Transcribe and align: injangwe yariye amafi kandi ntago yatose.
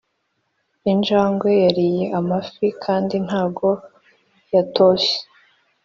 injangwe 0.91 1.51
yariye 1.63 2.05
amafi 2.19 2.65
kandi 2.83 3.15
ntago 3.25 3.69
yatose. 4.53 5.13